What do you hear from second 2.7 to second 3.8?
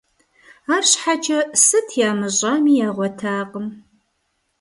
ягъуэтакъым.